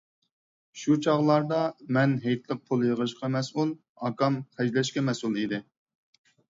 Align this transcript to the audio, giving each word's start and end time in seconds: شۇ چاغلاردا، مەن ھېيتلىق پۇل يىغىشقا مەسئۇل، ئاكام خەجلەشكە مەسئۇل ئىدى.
شۇ 0.83 0.95
چاغلاردا، 1.07 1.59
مەن 1.99 2.17
ھېيتلىق 2.25 2.65
پۇل 2.71 2.87
يىغىشقا 2.89 3.33
مەسئۇل، 3.39 3.77
ئاكام 4.09 4.43
خەجلەشكە 4.59 5.09
مەسئۇل 5.13 5.43
ئىدى. 5.43 5.67